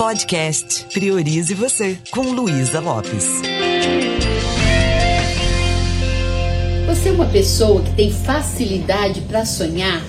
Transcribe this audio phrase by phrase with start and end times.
[0.00, 3.26] Podcast Priorize Você, com Luísa Lopes.
[6.86, 10.02] Você é uma pessoa que tem facilidade para sonhar?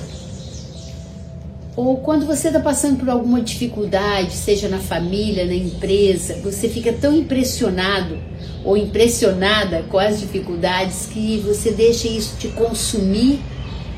[1.75, 6.93] Ou quando você está passando por alguma dificuldade, seja na família, na empresa, você fica
[6.93, 8.17] tão impressionado
[8.63, 13.41] ou impressionada com as dificuldades que você deixa isso te consumir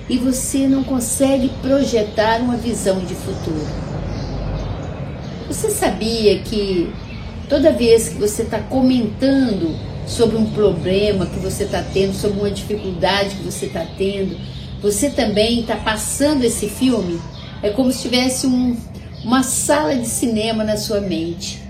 [0.10, 3.93] e você não consegue projetar uma visão de futuro.
[5.54, 6.92] Você sabia que
[7.48, 12.50] toda vez que você está comentando sobre um problema que você está tendo, sobre uma
[12.50, 14.36] dificuldade que você está tendo,
[14.82, 17.22] você também está passando esse filme?
[17.62, 18.76] É como se tivesse um,
[19.24, 21.62] uma sala de cinema na sua mente.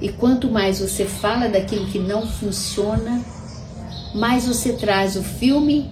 [0.00, 3.22] E quanto mais você fala daquilo que não funciona,
[4.12, 5.88] mais você traz o filme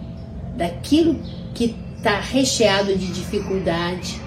[0.57, 1.21] daquilo
[1.55, 4.21] que está recheado de dificuldade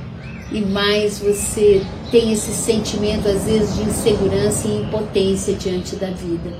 [0.51, 6.53] e mais você tem esse sentimento às vezes de insegurança e impotência diante da vida.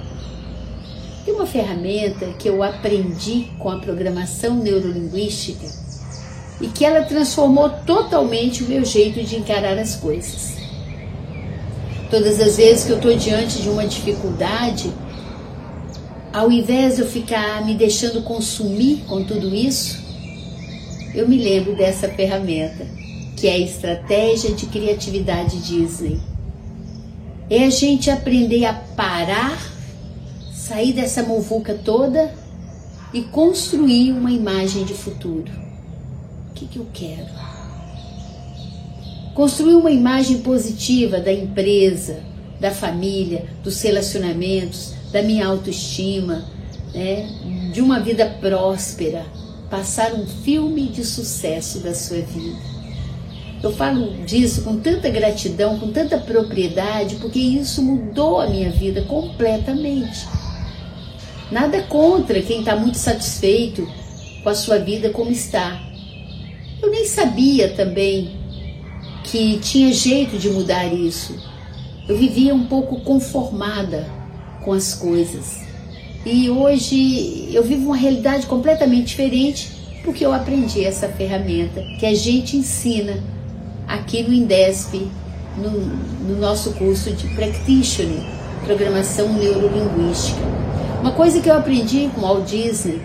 [1.25, 5.65] Tem uma ferramenta que eu aprendi com a programação neurolinguística
[6.59, 10.53] e que ela transformou totalmente o meu jeito de encarar as coisas.
[12.09, 14.91] Todas as vezes que eu estou diante de uma dificuldade,
[16.31, 20.03] ao invés de eu ficar me deixando consumir com tudo isso,
[21.13, 22.87] eu me lembro dessa ferramenta,
[23.43, 26.17] que é a estratégia de criatividade Disney.
[27.49, 29.61] É a gente aprender a parar,
[30.53, 32.33] sair dessa muvuca toda
[33.13, 35.51] e construir uma imagem de futuro.
[36.51, 37.27] O que, que eu quero?
[39.33, 42.23] Construir uma imagem positiva da empresa,
[42.61, 46.45] da família, dos relacionamentos, da minha autoestima,
[46.93, 47.27] né?
[47.73, 49.25] de uma vida próspera,
[49.69, 52.72] passar um filme de sucesso da sua vida.
[53.63, 59.03] Eu falo disso com tanta gratidão, com tanta propriedade, porque isso mudou a minha vida
[59.03, 60.27] completamente.
[61.49, 63.87] Nada contra quem está muito satisfeito
[64.43, 65.81] com a sua vida como está.
[66.81, 68.35] Eu nem sabia também
[69.23, 71.33] que tinha jeito de mudar isso.
[72.05, 74.09] Eu vivia um pouco conformada
[74.61, 75.61] com as coisas.
[76.25, 79.71] E hoje eu vivo uma realidade completamente diferente
[80.03, 83.23] porque eu aprendi essa ferramenta que a gente ensina
[83.93, 85.07] aqui no Indesp,
[85.57, 88.23] no, no nosso curso de Practitioner,
[88.65, 90.41] Programação Neurolinguística.
[91.01, 93.01] Uma coisa que eu aprendi com Walt Disney,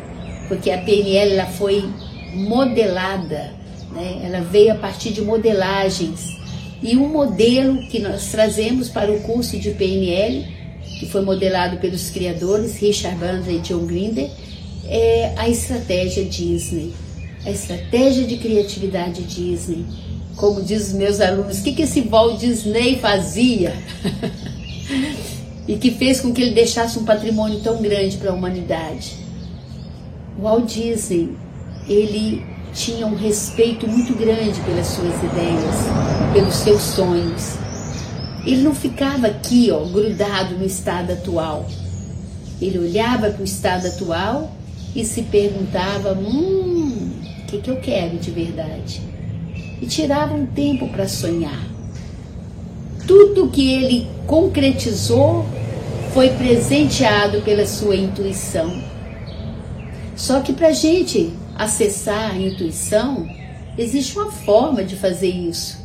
[0.49, 1.89] porque a PNL ela foi
[2.35, 3.59] modelada
[3.93, 4.21] né?
[4.25, 6.37] Ela veio a partir de modelagens.
[6.83, 10.47] E um modelo que nós trazemos para o curso de PNL,
[11.01, 14.31] que foi modelado pelos criadores Richard Bandler e John Grinder,
[14.87, 16.93] é a estratégia Disney.
[17.45, 19.85] A estratégia de criatividade Disney.
[20.39, 23.75] Como diz os meus alunos, o que, que esse Walt Disney fazia?
[25.67, 29.17] e que fez com que ele deixasse um patrimônio tão grande para a humanidade.
[30.39, 31.37] O Walt Disney,
[31.89, 35.75] ele tinha um respeito muito grande pelas suas ideias,
[36.33, 37.57] pelos seus sonhos.
[38.47, 41.67] Ele não ficava aqui, ó, grudado no estado atual.
[42.63, 44.53] Ele olhava para o estado atual
[44.95, 47.11] e se perguntava: hum,
[47.43, 49.18] o que, que eu quero de verdade?
[49.81, 51.67] E tirava um tempo para sonhar.
[53.07, 55.47] Tudo que ele concretizou
[56.13, 58.83] foi presenteado pela sua intuição.
[60.17, 63.29] Só que para a gente acessar a intuição,
[63.79, 65.79] existe uma forma de fazer isso.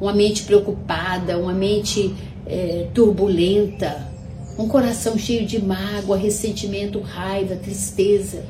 [0.00, 2.14] Uma mente preocupada, uma mente
[2.46, 4.08] é, turbulenta,
[4.58, 8.44] um coração cheio de mágoa, ressentimento, raiva, tristeza.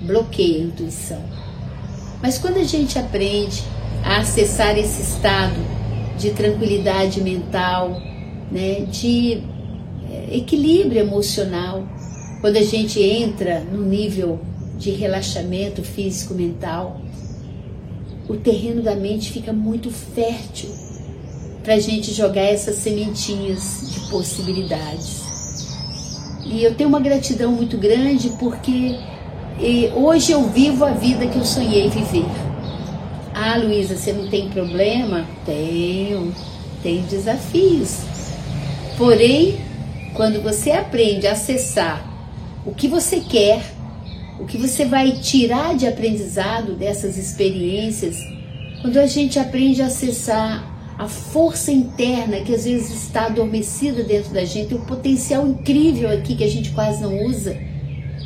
[0.00, 1.22] Bloqueia a intuição.
[2.22, 3.62] Mas quando a gente aprende
[4.06, 5.56] a acessar esse estado
[6.16, 8.00] de tranquilidade mental,
[8.52, 9.42] né, de
[10.08, 11.84] é, equilíbrio emocional,
[12.40, 14.38] quando a gente entra no nível
[14.78, 17.00] de relaxamento físico mental,
[18.28, 20.70] o terreno da mente fica muito fértil
[21.64, 25.24] para a gente jogar essas sementinhas de possibilidades.
[26.44, 28.96] E eu tenho uma gratidão muito grande porque
[29.96, 32.45] hoje eu vivo a vida que eu sonhei viver.
[33.38, 35.26] Ah, Luísa, você não tem problema?
[35.44, 36.34] Tenho,
[36.82, 37.98] tenho desafios.
[38.96, 39.58] Porém,
[40.14, 42.02] quando você aprende a acessar
[42.64, 43.60] o que você quer,
[44.40, 48.16] o que você vai tirar de aprendizado dessas experiências
[48.80, 54.32] quando a gente aprende a acessar a força interna que às vezes está adormecida dentro
[54.32, 57.54] da gente, o potencial incrível aqui que a gente quase não usa.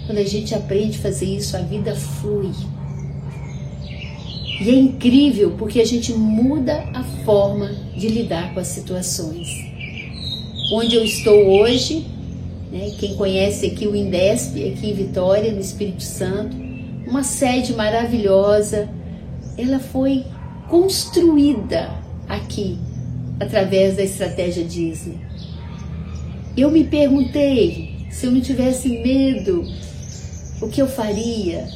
[0.07, 2.53] Quando a gente aprende a fazer isso, a vida flui.
[4.61, 9.49] E é incrível porque a gente muda a forma de lidar com as situações.
[10.73, 12.07] Onde eu estou hoje,
[12.71, 16.55] né, quem conhece aqui o Indesp, aqui em Vitória, no Espírito Santo,
[17.09, 18.89] uma sede maravilhosa,
[19.57, 20.25] ela foi
[20.69, 21.91] construída
[22.29, 22.79] aqui
[23.41, 25.19] através da estratégia Disney.
[26.55, 29.65] Eu me perguntei se eu não tivesse medo,
[30.61, 31.67] o que eu faria?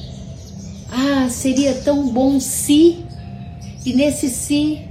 [0.96, 3.04] Ah, seria tão bom se.
[3.84, 4.82] E nesse se,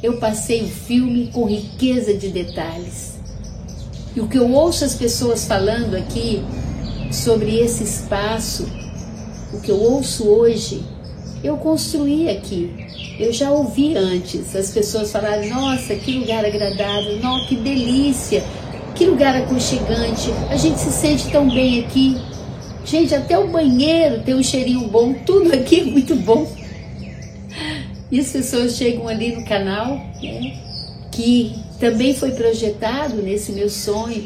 [0.00, 3.14] eu passei o filme com riqueza de detalhes.
[4.14, 6.40] E o que eu ouço as pessoas falando aqui
[7.10, 8.64] sobre esse espaço,
[9.52, 10.84] o que eu ouço hoje,
[11.42, 12.70] eu construí aqui.
[13.18, 18.44] Eu já ouvi antes as pessoas falarem: nossa, que lugar agradável, nossa, que delícia,
[18.94, 22.16] que lugar aconchegante, a gente se sente tão bem aqui.
[22.84, 26.46] Gente, até o banheiro tem um cheirinho bom, tudo aqui é muito bom.
[28.10, 30.60] E as pessoas chegam ali no canal, né,
[31.10, 34.22] que também foi projetado nesse meu sonho,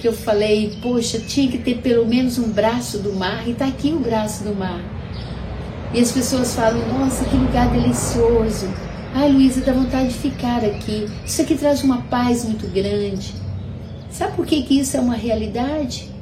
[0.00, 3.66] que eu falei, poxa, tinha que ter pelo menos um braço do mar, e tá
[3.66, 4.80] aqui o braço do mar.
[5.92, 8.68] E as pessoas falam, nossa, que lugar delicioso.
[9.12, 11.06] Ai, Luísa, dá vontade de ficar aqui.
[11.24, 13.34] Isso aqui traz uma paz muito grande.
[14.10, 16.13] Sabe por que, que isso é uma realidade?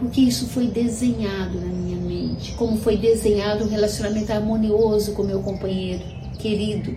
[0.00, 5.42] Porque isso foi desenhado na minha mente, como foi desenhado um relacionamento harmonioso com meu
[5.42, 6.02] companheiro
[6.38, 6.96] querido.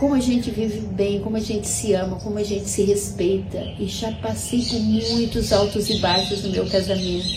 [0.00, 3.56] Como a gente vive bem, como a gente se ama, como a gente se respeita.
[3.78, 7.28] E já passei por muitos altos e baixos no meu casamento.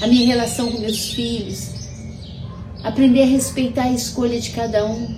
[0.00, 1.70] A minha relação com meus filhos.
[2.84, 5.08] Aprender a respeitar a escolha de cada um.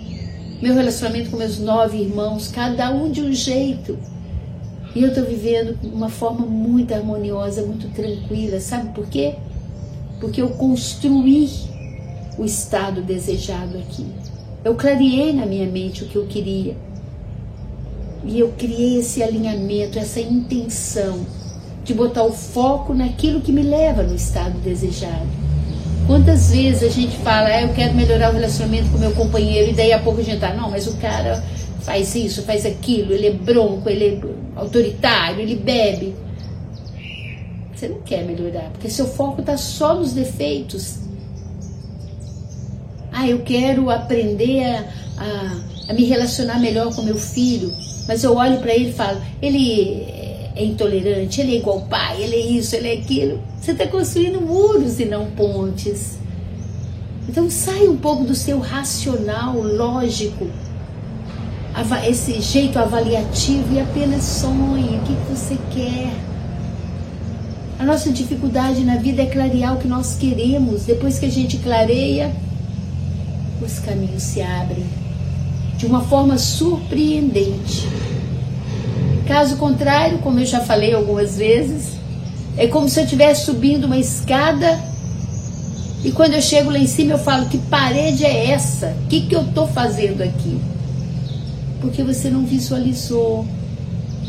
[0.63, 3.99] Meu relacionamento com meus nove irmãos, cada um de um jeito
[4.95, 8.61] e eu estou vivendo de uma forma muito harmoniosa, muito tranquila.
[8.61, 9.35] Sabe por quê?
[10.21, 11.49] Porque eu construí
[12.39, 14.07] o estado desejado aqui.
[14.65, 16.77] Eu clareei na minha mente o que eu queria.
[18.25, 21.25] E eu criei esse alinhamento, essa intenção
[21.85, 25.27] de botar o foco naquilo que me leva no estado desejado.
[26.07, 29.75] Quantas vezes a gente fala, ah, eu quero melhorar o relacionamento com meu companheiro, e
[29.75, 31.45] daí a pouco a gente tá, não, mas o cara
[31.83, 34.21] faz isso, faz aquilo, ele é bronco, ele é
[34.59, 36.15] autoritário, ele bebe.
[37.75, 40.97] Você não quer melhorar, porque seu foco está só nos defeitos.
[43.13, 44.85] Ah, eu quero aprender a,
[45.19, 47.73] a, a me relacionar melhor com meu filho,
[48.07, 50.03] mas eu olho para ele e falo, ele
[50.57, 53.41] é intolerante, ele é igual pai, ele é isso, ele é aquilo.
[53.61, 56.19] Você está construindo muros e não pontes.
[57.29, 60.49] Então sai um pouco do seu racional, lógico,
[62.09, 66.13] esse jeito avaliativo e apenas sonhe o que você quer.
[67.79, 70.85] A nossa dificuldade na vida é clarear o que nós queremos.
[70.85, 72.33] Depois que a gente clareia,
[73.63, 74.87] os caminhos se abrem
[75.77, 77.87] de uma forma surpreendente.
[79.27, 81.93] Caso contrário, como eu já falei algumas vezes,
[82.57, 84.79] é como se eu estivesse subindo uma escada
[86.05, 88.95] e quando eu chego lá em cima eu falo: que parede é essa?
[89.05, 90.61] O que, que eu estou fazendo aqui?
[91.81, 93.47] Porque você não visualizou,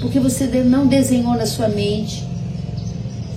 [0.01, 2.24] porque você não desenhou na sua mente.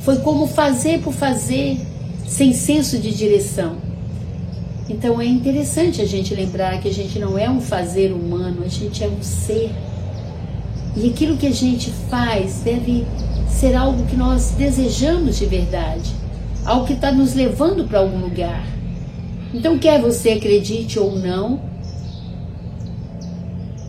[0.03, 1.79] Foi como fazer por fazer,
[2.27, 3.77] sem senso de direção.
[4.89, 8.69] Então é interessante a gente lembrar que a gente não é um fazer humano, a
[8.69, 9.71] gente é um ser.
[10.97, 13.07] E aquilo que a gente faz deve
[13.49, 16.11] ser algo que nós desejamos de verdade,
[16.65, 18.67] algo que está nos levando para algum lugar.
[19.55, 21.61] Então, quer você acredite ou não,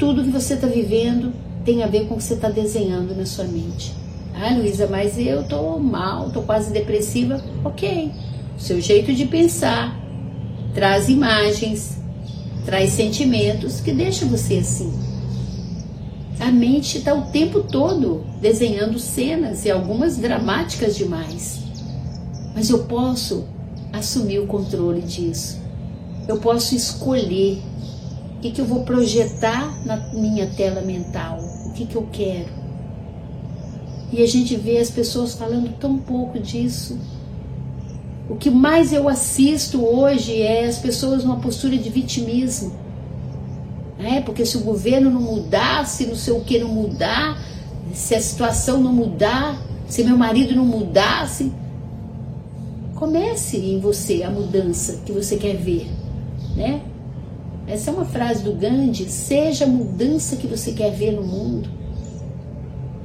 [0.03, 1.31] tudo que você está vivendo
[1.63, 3.93] tem a ver com o que você está desenhando na sua mente.
[4.35, 7.41] Ah, Luísa, mas eu tô mal, tô quase depressiva.
[7.63, 8.11] Ok,
[8.57, 9.97] seu jeito de pensar
[10.73, 11.99] traz imagens,
[12.65, 14.91] traz sentimentos que deixam você assim.
[16.37, 21.61] A mente está o tempo todo desenhando cenas e algumas dramáticas demais.
[22.53, 23.45] Mas eu posso
[23.93, 25.61] assumir o controle disso.
[26.27, 27.61] Eu posso escolher
[28.43, 31.39] que, que eu vou projetar na minha tela mental?
[31.65, 32.49] O que, que eu quero?
[34.11, 36.99] E a gente vê as pessoas falando tão pouco disso.
[38.29, 42.73] O que mais eu assisto hoje é as pessoas numa postura de vitimismo.
[43.97, 47.41] É, porque se o governo não mudar, se não sei o que não mudar,
[47.93, 49.57] se a situação não mudar,
[49.87, 51.49] se meu marido não mudasse,
[52.95, 55.89] comece em você a mudança que você quer ver,
[56.57, 56.81] né?
[57.67, 61.69] Essa é uma frase do Gandhi: seja a mudança que você quer ver no mundo.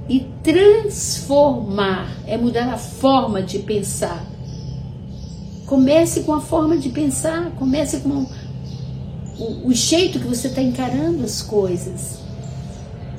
[0.08, 4.24] E transformar é mudar a forma de pensar.
[5.66, 8.26] Comece com a forma de pensar, comece com
[9.38, 12.18] o, o jeito que você está encarando as coisas.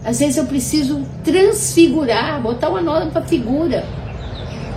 [0.04, 3.86] Às vezes eu preciso transfigurar, botar uma nova figura.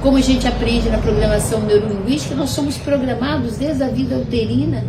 [0.03, 4.85] Como a gente aprende na programação neurolinguística, nós somos programados desde a vida uterina.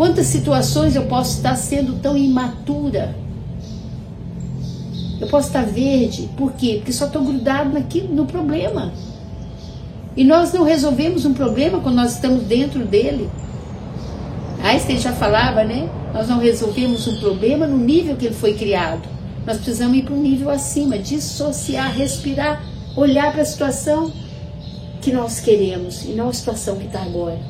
[0.00, 3.14] Quantas situações eu posso estar sendo tão imatura?
[5.20, 6.76] Eu posso estar verde, por quê?
[6.76, 8.94] Porque só estou grudado aqui no problema.
[10.16, 13.28] E nós não resolvemos um problema quando nós estamos dentro dele.
[14.64, 15.86] Einstein já falava, né?
[16.14, 19.06] Nós não resolvemos um problema no nível que ele foi criado.
[19.46, 22.64] Nós precisamos ir para um nível acima, dissociar, respirar,
[22.96, 24.10] olhar para a situação
[25.02, 27.49] que nós queremos e não a situação que está agora.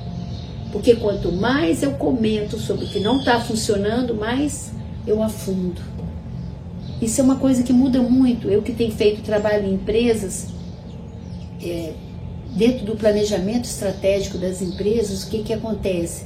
[0.73, 4.73] Porque quanto mais eu comento sobre o que não está funcionando, mais
[5.07, 5.81] eu afundo.
[7.00, 8.49] Isso é uma coisa que muda muito.
[8.49, 10.49] Eu que tenho feito trabalho em empresas,
[11.62, 11.93] é,
[12.55, 16.25] dentro do planejamento estratégico das empresas, o que, que acontece?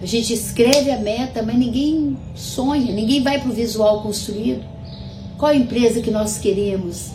[0.00, 4.64] A gente escreve a meta, mas ninguém sonha, ninguém vai para o visual construído.
[5.36, 7.10] Qual a empresa que nós queremos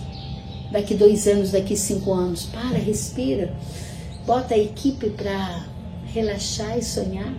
[0.72, 2.46] daqui dois anos, daqui cinco anos?
[2.46, 3.54] Para, respira,
[4.26, 5.66] bota a equipe para
[6.14, 7.34] relaxar e sonhar,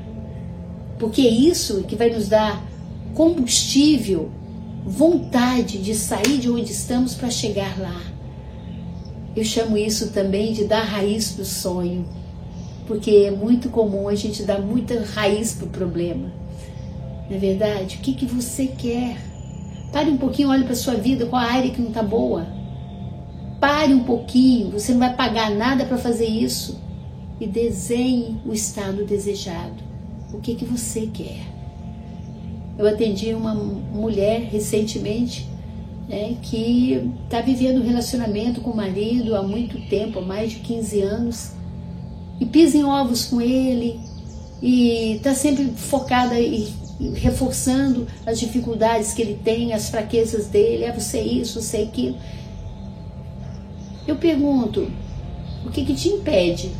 [0.98, 2.62] porque é isso que vai nos dar
[3.14, 4.30] combustível,
[4.84, 8.00] vontade de sair de onde estamos para chegar lá.
[9.36, 12.04] Eu chamo isso também de dar raiz do sonho
[12.86, 16.30] porque é muito comum a gente dar muita raiz para o problema.
[17.28, 17.96] Não é verdade?
[17.96, 19.16] O que, que você quer?
[19.92, 22.46] Pare um pouquinho, olhe para sua vida, qual a área que não está boa.
[23.60, 26.82] Pare um pouquinho, você não vai pagar nada para fazer isso.
[27.40, 29.82] E desenhe o estado desejado.
[30.32, 31.46] O que, que você quer?
[32.78, 35.48] Eu atendi uma mulher recentemente
[36.08, 40.58] né, que está vivendo um relacionamento com o marido há muito tempo, há mais de
[40.60, 41.52] 15 anos
[42.40, 44.00] e pisa em ovos com ele
[44.60, 46.72] e está sempre focada e
[47.14, 52.16] reforçando as dificuldades que ele tem, as fraquezas dele, é você isso, você aquilo.
[54.06, 54.88] Eu pergunto,
[55.64, 56.70] o que, que te impede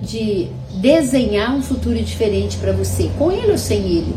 [0.00, 0.48] de
[0.80, 4.14] desenhar um futuro diferente para você, com ele ou sem ele?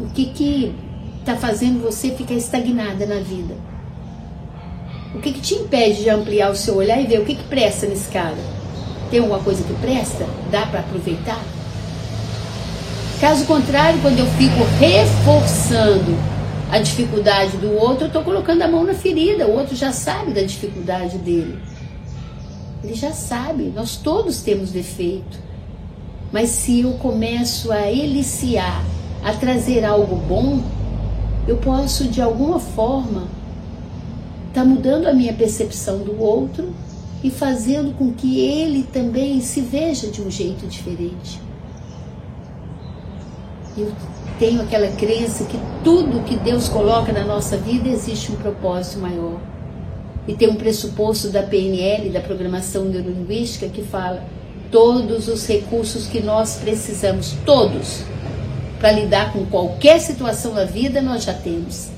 [0.00, 0.74] O que que
[1.20, 3.54] está fazendo você ficar estagnada na vida?
[5.14, 7.44] O que, que te impede de ampliar o seu olhar e ver o que, que
[7.44, 8.36] presta nesse cara?
[9.10, 10.26] Tem alguma coisa que presta?
[10.50, 11.40] Dá para aproveitar?
[13.20, 16.18] Caso contrário, quando eu fico reforçando
[16.70, 19.46] a dificuldade do outro, eu estou colocando a mão na ferida.
[19.46, 21.56] O outro já sabe da dificuldade dele.
[22.84, 25.38] Ele já sabe, nós todos temos defeito.
[26.30, 28.84] Mas se eu começo a eliciar,
[29.24, 30.62] a trazer algo bom,
[31.48, 33.26] eu posso de alguma forma
[34.48, 36.72] está mudando a minha percepção do outro
[37.22, 41.40] e fazendo com que ele também se veja de um jeito diferente.
[43.76, 43.90] Eu
[44.38, 49.40] tenho aquela crença que tudo que Deus coloca na nossa vida existe um propósito maior.
[50.26, 54.24] E tem um pressuposto da PNL, da programação neurolinguística, que fala
[54.70, 58.02] todos os recursos que nós precisamos, todos,
[58.78, 61.88] para lidar com qualquer situação da vida, nós já temos.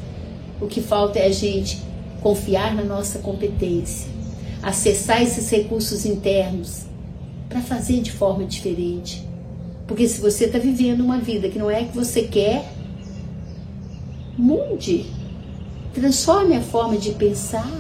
[0.61, 1.79] O que falta é a gente
[2.21, 4.09] confiar na nossa competência,
[4.63, 6.87] acessar esses recursos internos
[7.49, 9.27] para fazer de forma diferente.
[9.87, 12.65] Porque se você está vivendo uma vida que não é que você quer,
[14.37, 15.07] mude.
[15.95, 17.71] Transforme a forma de pensar,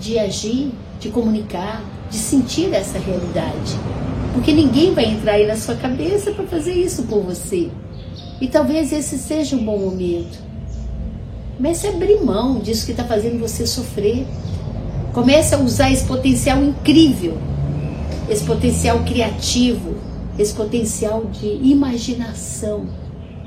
[0.00, 3.78] de agir, de comunicar, de sentir essa realidade.
[4.32, 7.68] Porque ninguém vai entrar aí na sua cabeça para fazer isso por você.
[8.40, 10.50] E talvez esse seja um bom momento
[11.60, 14.26] Comece a abrir mão disso que está fazendo você sofrer.
[15.12, 17.36] Comece a usar esse potencial incrível,
[18.30, 19.94] esse potencial criativo,
[20.38, 22.86] esse potencial de imaginação.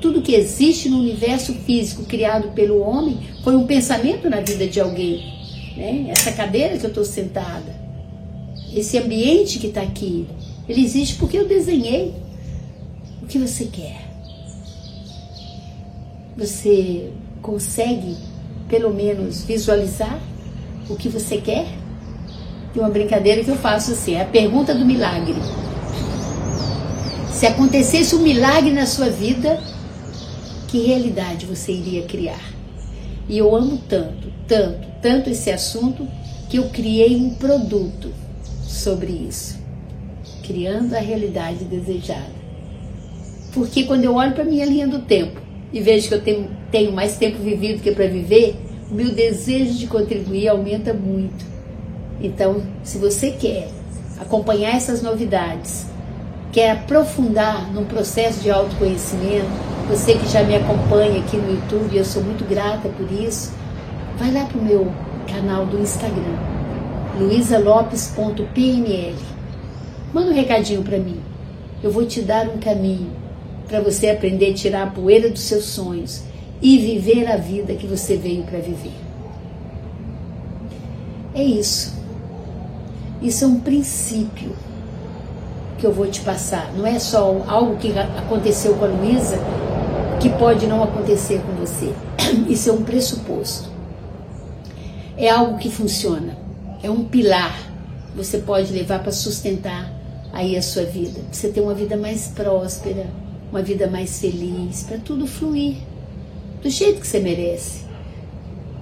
[0.00, 4.78] Tudo que existe no universo físico criado pelo homem foi um pensamento na vida de
[4.78, 5.20] alguém.
[5.76, 6.06] Né?
[6.08, 7.74] Essa cadeira que eu estou sentada,
[8.74, 10.26] esse ambiente que está aqui,
[10.68, 12.14] ele existe porque eu desenhei.
[13.22, 14.04] O que você quer?
[16.36, 18.16] Você consegue
[18.68, 20.18] pelo menos visualizar
[20.88, 21.66] o que você quer?
[22.72, 25.36] Tem uma brincadeira que eu faço assim, é a pergunta do milagre.
[27.32, 29.60] Se acontecesse um milagre na sua vida,
[30.68, 32.42] que realidade você iria criar?
[33.28, 36.06] E eu amo tanto, tanto, tanto esse assunto
[36.48, 38.12] que eu criei um produto
[38.62, 39.58] sobre isso,
[40.42, 42.44] criando a realidade desejada.
[43.52, 45.40] Porque quando eu olho para minha linha do tempo,
[45.72, 48.56] e vejo que eu tenho, tenho mais tempo vivido que para viver,
[48.90, 51.44] o meu desejo de contribuir aumenta muito.
[52.20, 53.68] Então, se você quer
[54.20, 55.86] acompanhar essas novidades,
[56.52, 62.04] quer aprofundar num processo de autoconhecimento, você que já me acompanha aqui no YouTube, eu
[62.04, 63.52] sou muito grata por isso,
[64.18, 64.90] vai lá para o meu
[65.30, 66.38] canal do Instagram,
[67.18, 69.14] luisalopes.pnl.
[70.12, 71.20] Manda um recadinho para mim.
[71.82, 73.10] Eu vou te dar um caminho
[73.68, 76.22] para você aprender a tirar a poeira dos seus sonhos
[76.62, 78.94] e viver a vida que você veio para viver.
[81.34, 81.92] É isso.
[83.20, 84.52] Isso é um princípio
[85.78, 86.72] que eu vou te passar.
[86.74, 89.38] Não é só algo que aconteceu com a Luísa
[90.24, 91.92] que pode não acontecer com você.
[92.48, 93.68] Isso é um pressuposto.
[95.18, 96.34] É algo que funciona.
[96.82, 97.54] É um pilar
[98.10, 99.92] que você pode levar para sustentar
[100.32, 101.20] aí a sua vida.
[101.30, 103.06] Você ter uma vida mais próspera,
[103.50, 105.76] uma vida mais feliz, para tudo fluir
[106.62, 107.84] do jeito que você merece.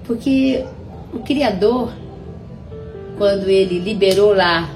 [0.05, 0.63] Porque
[1.11, 1.91] o Criador,
[3.17, 4.73] quando ele liberou lá,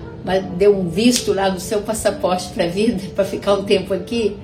[0.57, 4.36] deu um visto lá no seu passaporte para a vida, para ficar um tempo aqui,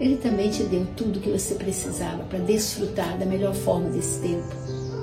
[0.00, 4.48] ele também te deu tudo que você precisava para desfrutar da melhor forma desse tempo.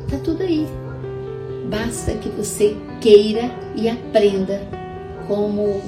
[0.10, 0.68] Tá tudo aí.
[1.70, 4.68] Basta que você queira e aprenda
[5.27, 5.80] como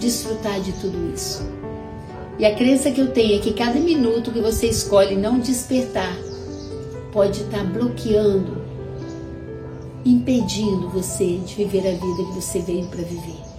[0.00, 1.42] desfrutar de tudo isso.
[2.38, 6.16] E a crença que eu tenho é que cada minuto que você escolhe não despertar
[7.12, 8.64] pode estar bloqueando,
[10.04, 13.53] impedindo você de viver a vida que você veio para viver.